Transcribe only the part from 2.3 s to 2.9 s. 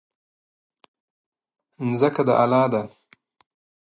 الله ده.